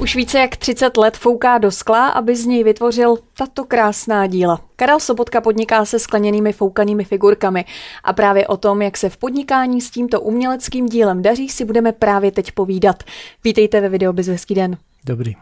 [0.00, 4.60] Už více jak 30 let fouká do skla, aby z něj vytvořil tato krásná díla.
[4.76, 7.64] Karel Sobotka podniká se skleněnými foukanými figurkami
[8.04, 11.92] a právě o tom, jak se v podnikání s tímto uměleckým dílem daří, si budeme
[11.92, 13.02] právě teď povídat.
[13.44, 14.76] Vítejte ve videu Hezký den.
[15.04, 15.34] Dobrý.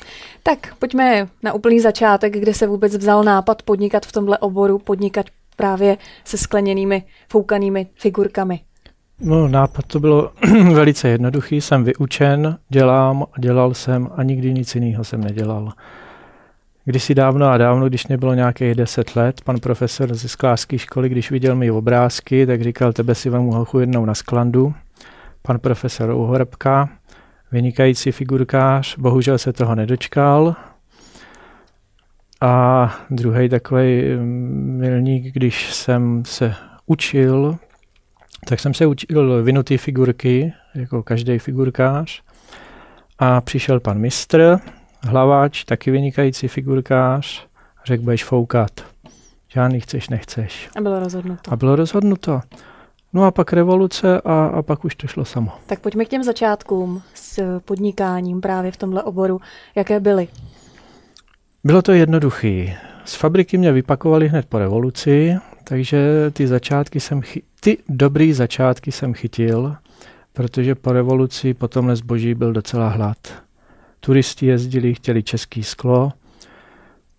[0.43, 5.27] Tak pojďme na úplný začátek, kde se vůbec vzal nápad podnikat v tomhle oboru, podnikat
[5.57, 8.61] právě se skleněnými foukanými figurkami.
[9.21, 10.33] No, nápad to bylo
[10.75, 11.61] velice jednoduchý.
[11.61, 15.73] Jsem vyučen, dělám, dělal jsem a nikdy nic jiného jsem nedělal.
[16.85, 20.79] Když si dávno a dávno, když mě bylo nějakých deset let, pan profesor ze sklářské
[20.79, 24.75] školy, když viděl mi obrázky, tak říkal, tebe si vám hochu jednou na sklandu.
[25.43, 26.89] Pan profesor Uhorbka,
[27.53, 30.57] vynikající figurkář, bohužel se toho nedočkal.
[32.41, 34.03] A druhý takový
[34.79, 36.55] milník, když jsem se
[36.87, 37.59] učil
[38.45, 42.23] tak jsem se učil vynutý figurky, jako každý figurkář.
[43.19, 44.59] A přišel pan mistr,
[45.03, 47.47] hlaváč, taky vynikající figurkář,
[47.85, 48.71] řekl, budeš foukat.
[49.49, 50.69] Žádný chceš, nechceš.
[50.77, 51.53] A bylo rozhodnuto.
[51.53, 52.41] A bylo rozhodnuto.
[53.13, 55.53] No a pak revoluce a, a pak už to šlo samo.
[55.67, 59.41] Tak pojďme k těm začátkům s podnikáním právě v tomhle oboru.
[59.75, 60.29] Jaké byly?
[61.65, 62.75] Bylo to jednoduché.
[63.05, 68.93] Z fabriky mě vypakovali hned po revoluci, takže ty začátky jsem, chy- ty dobrý začátky
[68.93, 69.77] jsem chytil,
[70.33, 73.19] protože po revoluci po tomhle zboží byl docela hlad.
[74.01, 76.13] Turisti jezdili, chtěli český sklo,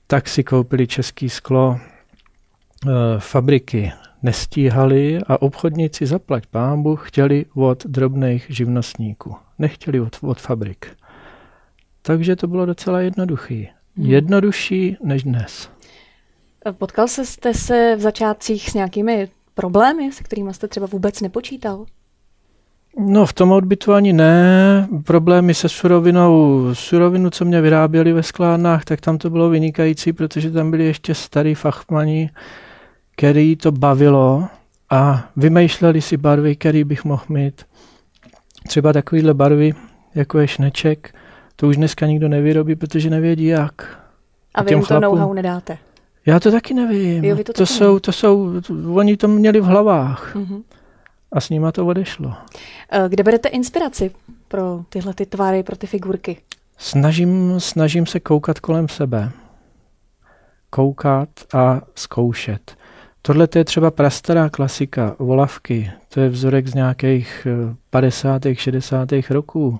[0.08, 3.92] tak si koupili český sklo, e, fabriky
[4.24, 9.36] nestíhali a obchodníci zaplať pámbu chtěli od drobných živnostníků.
[9.60, 10.88] Nechtěli od, od fabrik.
[12.02, 13.70] Takže to bylo docela jednoduchý.
[13.98, 14.06] Hmm.
[14.06, 15.70] Jednodušší než dnes.
[16.72, 19.30] Potkal se jste se v začátcích s nějakými
[19.60, 21.86] problémy, se kterými jste třeba vůbec nepočítal?
[22.98, 24.88] No v tom odbytu ani ne.
[25.06, 30.52] Problémy se surovinou, surovinu, co mě vyráběli ve sklárnách, tak tam to bylo vynikající, protože
[30.52, 32.30] tam byli ještě starý fachmani,
[33.16, 34.48] který to bavilo
[34.90, 37.66] a vymýšleli si barvy, který bych mohl mít.
[38.68, 39.74] Třeba takovýhle barvy,
[40.16, 41.16] jako je šneček,
[41.56, 44.00] to už dneska nikdo nevyrobí, protože nevědí jak.
[44.54, 45.78] A vy jim to know-how nedáte?
[46.26, 47.24] Já to taky nevím.
[47.24, 48.54] Jo, to, to, taky jsou, to jsou,
[48.94, 50.36] oni to měli v hlavách.
[50.36, 50.64] Mm-hmm.
[51.32, 52.34] A s nima to odešlo.
[52.92, 54.12] Eh, kde berete inspiraci
[54.48, 56.38] pro tyhle ty tvary, pro ty figurky?
[56.78, 59.32] Snažím, snažím se koukat kolem sebe.
[60.70, 62.78] Koukat a zkoušet.
[63.22, 65.92] Tohle je třeba prastará klasika, volavky.
[66.14, 67.48] To je vzorek z nějakých
[67.90, 68.46] 50.
[68.46, 69.10] Eh, 60.
[69.30, 69.80] roků.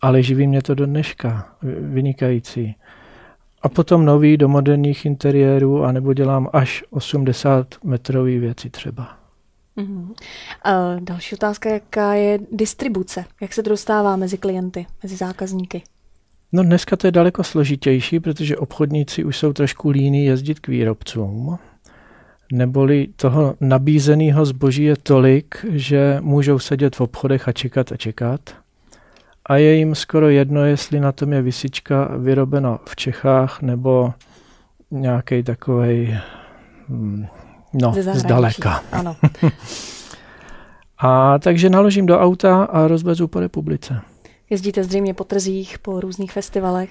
[0.00, 1.48] Ale živí mě to do dneška.
[1.80, 2.76] Vynikající
[3.64, 9.16] a potom nový do moderních interiérů, anebo dělám až 80 metrový věci třeba.
[9.76, 10.14] Uh-huh.
[10.62, 13.24] A další otázka, jaká je distribuce?
[13.40, 15.82] Jak se to dostává mezi klienty, mezi zákazníky?
[16.52, 21.58] No dneska to je daleko složitější, protože obchodníci už jsou trošku líní jezdit k výrobcům,
[22.52, 28.63] neboli toho nabízeného zboží je tolik, že můžou sedět v obchodech a čekat a čekat
[29.46, 34.12] a je jim skoro jedno, jestli na tom je vysička vyrobena v Čechách nebo
[34.90, 36.18] nějaký takový
[36.88, 37.26] hm,
[37.72, 38.82] no, zdaleka.
[38.92, 39.16] Ano.
[40.98, 44.00] a takže naložím do auta a rozvezu po republice.
[44.50, 46.90] Jezdíte zřejmě po trzích, po různých festivalech?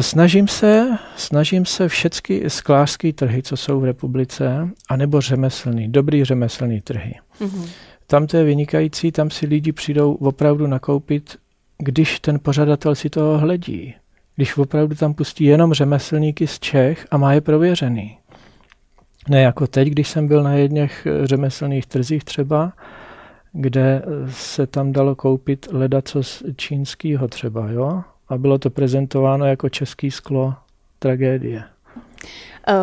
[0.00, 6.80] Snažím se, snažím se všechny sklářské trhy, co jsou v republice, anebo řemeslný, dobrý řemeslný
[6.80, 7.14] trhy.
[7.40, 7.68] Mm-hmm.
[8.06, 11.36] Tam to je vynikající, tam si lidi přijdou opravdu nakoupit
[11.78, 13.94] když ten pořadatel si toho hledí,
[14.36, 18.18] když opravdu tam pustí jenom řemeslníky z Čech a má je prověřený.
[19.28, 22.72] Ne jako teď, když jsem byl na jedných eh, řemeslných trzích třeba,
[23.52, 28.02] kde eh, se tam dalo koupit ledaco z čínského třeba, jo?
[28.28, 30.54] A bylo to prezentováno jako český sklo
[30.98, 31.64] tragédie.
[32.68, 32.74] Eh,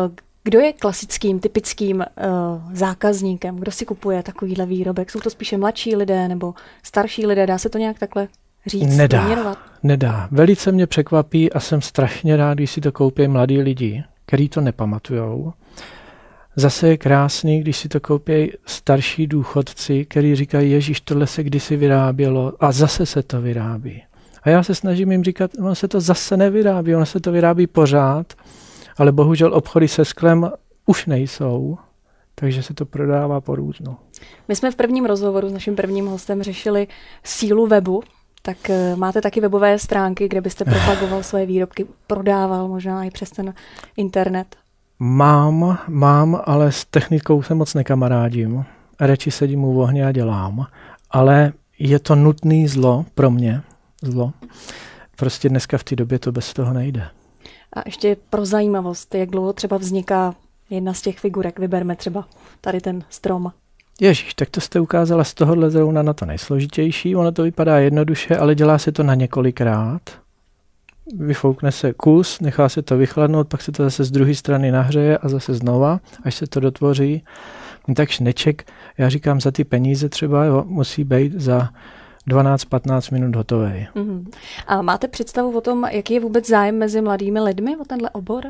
[0.44, 3.56] kdo je klasickým, typickým uh, zákazníkem?
[3.56, 5.10] Kdo si kupuje takovýhle výrobek?
[5.10, 7.46] Jsou to spíše mladší lidé nebo starší lidé?
[7.46, 8.28] Dá se to nějak takhle
[8.66, 9.58] říct, nedá, vyměrovat?
[9.82, 10.28] Nedá.
[10.30, 14.60] Velice mě překvapí a jsem strašně rád, když si to koupí mladí lidi, který to
[14.60, 15.52] nepamatujou.
[16.56, 21.76] Zase je krásný, když si to koupí starší důchodci, který říkají, Ježíš, tohle se kdysi
[21.76, 24.02] vyrábělo a zase se to vyrábí.
[24.42, 27.66] A já se snažím jim říkat, ono se to zase nevyrábí, ono se to vyrábí
[27.66, 28.32] pořád,
[28.96, 30.50] ale bohužel obchody se sklem
[30.86, 31.78] už nejsou,
[32.34, 33.96] takže se to prodává po různu.
[34.48, 36.86] My jsme v prvním rozhovoru s naším prvním hostem řešili
[37.24, 38.02] sílu webu,
[38.42, 43.30] tak uh, máte taky webové stránky, kde byste propagoval svoje výrobky, prodával možná i přes
[43.30, 43.54] ten
[43.96, 44.56] internet?
[44.98, 48.64] Mám, mám, ale s technikou se moc nekamarádím.
[49.00, 50.66] Radši sedím u ohně a dělám.
[51.10, 53.62] Ale je to nutný zlo pro mě,
[54.02, 54.32] zlo,
[55.16, 57.08] prostě dneska v té době to bez toho nejde.
[57.72, 60.34] A ještě pro zajímavost, jak dlouho třeba vzniká
[60.70, 62.28] jedna z těch figurek, vyberme třeba
[62.60, 63.52] tady ten strom.
[64.02, 67.16] Ježíš, tak to jste ukázala z tohohle zrovna na to nejsložitější.
[67.16, 70.00] Ono to vypadá jednoduše, ale dělá se to na několikrát.
[71.18, 75.18] Vyfoukne se kus, nechá se to vychladnout, pak se to zase z druhé strany nahřeje
[75.18, 77.24] a zase znova, až se to dotvoří.
[77.96, 78.66] Tak šneček,
[78.98, 81.68] já říkám, za ty peníze třeba jo, musí být za
[82.28, 83.86] 12-15 minut hotový.
[83.94, 84.24] Mm-hmm.
[84.66, 88.44] A máte představu o tom, jaký je vůbec zájem mezi mladými lidmi o tenhle obor?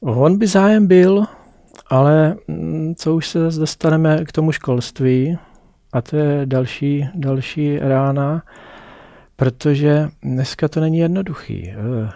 [0.00, 1.26] On by zájem byl,
[1.90, 5.38] ale mm, co už se zase dostaneme k tomu školství,
[5.92, 8.42] a to je další, další rána,
[9.36, 11.70] protože dneska to není jednoduchý.
[11.70, 12.10] Eh,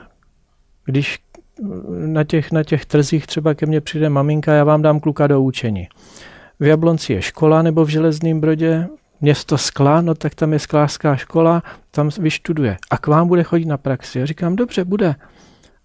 [0.85, 1.19] když
[2.07, 5.43] na těch, na těch trzích třeba ke mně přijde maminka, já vám dám kluka do
[5.43, 5.89] učení.
[6.61, 8.87] V Jablonci je škola nebo v Železném Brodě,
[9.21, 12.77] město skla, no tak tam je sklářská škola, tam vyštuduje.
[12.91, 14.19] A k vám bude chodit na praxi.
[14.19, 15.15] Já říkám, dobře, bude.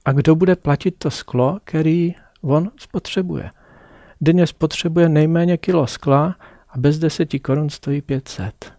[0.06, 3.50] A kdo bude platit to sklo, který on spotřebuje?
[4.26, 6.36] Denně spotřebuje nejméně kilo skla
[6.70, 8.74] a bez 10 korun stojí 500.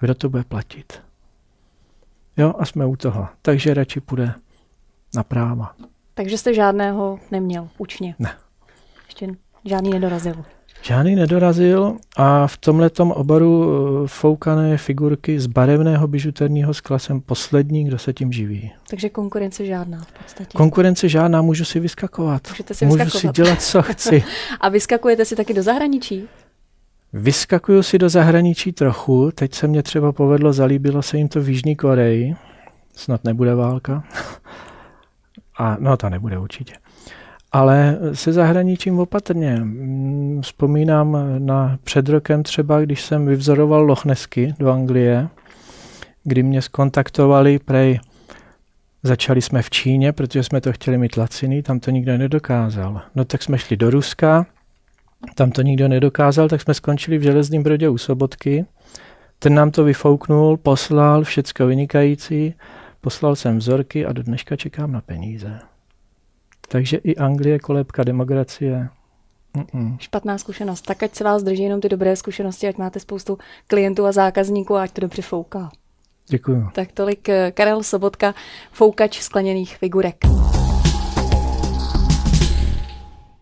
[0.00, 1.02] Kdo to bude platit?
[2.36, 3.28] Jo, a jsme u toho.
[3.42, 4.34] Takže radši půjde
[5.14, 5.74] na práva.
[6.14, 8.14] Takže jste žádného neměl učně?
[8.18, 8.36] Ne.
[9.06, 9.28] Ještě
[9.64, 10.44] žádný nedorazil?
[10.86, 13.64] Žádný nedorazil a v tomhletom oboru
[14.04, 18.72] eh, foukané figurky z barevného bižuterního skla jsem poslední, kdo se tím živí.
[18.90, 20.50] Takže konkurence žádná v podstatě.
[20.58, 22.48] Konkurence žádná, můžu si vyskakovat.
[22.48, 23.36] Můžete si můžu vyskakovat.
[23.36, 24.24] si dělat, co chci.
[24.60, 26.28] a vyskakujete si taky do zahraničí?
[27.12, 29.30] Vyskakuju si do zahraničí trochu.
[29.34, 32.34] Teď se mě třeba povedlo, zalíbilo se jim to v Jižní Koreji.
[32.94, 34.04] Snad nebude válka.
[35.58, 36.74] A no, ta nebude určitě.
[37.54, 39.56] Ale se zahraničím opatrně.
[39.56, 45.28] Mm, vzpomínám na před rokem třeba, když jsem vyvzoroval lochnesky do Anglie,
[46.24, 48.00] kdy mě skontaktovali prej
[49.06, 53.02] Začali jsme v Číně, protože jsme to chtěli mít laciný, tam to nikdo nedokázal.
[53.14, 54.46] No tak jsme šli do Ruska,
[55.34, 58.64] tam to nikdo nedokázal, tak jsme skončili v Železném Brodě u Sobotky.
[59.38, 62.54] Ten nám to vyfouknul, poslal, všecko vynikající,
[63.00, 65.58] poslal jsem vzorky a do dneška čekám na peníze.
[66.68, 68.88] Takže i Anglie, kolébka demokracie.
[69.56, 69.96] Mm-mm.
[69.98, 70.82] Špatná zkušenost.
[70.82, 74.76] Tak ať se vás drží jenom ty dobré zkušenosti, ať máte spoustu klientů a zákazníků
[74.76, 75.70] a ať to dobře fouká.
[76.28, 76.68] Děkuji.
[76.72, 78.34] Tak tolik eh, Karel Sobotka,
[78.72, 80.16] foukač skleněných figurek.